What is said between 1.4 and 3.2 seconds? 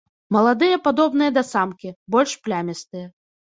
самкі, больш плямістыя.